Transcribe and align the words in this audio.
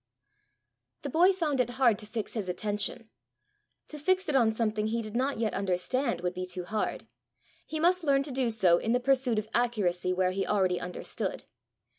The 1.03 1.11
boy 1.11 1.31
found 1.31 1.59
it 1.59 1.69
hard 1.77 1.99
to 1.99 2.07
fix 2.07 2.33
his 2.33 2.49
attention: 2.49 3.11
to 3.89 3.99
fix 3.99 4.27
it 4.27 4.35
on 4.35 4.51
something 4.51 4.87
he 4.87 5.03
did 5.03 5.15
not 5.15 5.37
yet 5.37 5.53
understand, 5.53 6.21
would 6.21 6.33
be 6.33 6.47
too 6.47 6.63
hard! 6.65 7.05
he 7.67 7.79
must 7.79 8.03
learn 8.03 8.23
to 8.23 8.31
do 8.31 8.49
so 8.49 8.79
in 8.79 8.93
the 8.93 8.99
pursuit 8.99 9.37
of 9.37 9.47
accuracy 9.53 10.11
where 10.11 10.31
he 10.31 10.43
already 10.43 10.79
understood! 10.81 11.43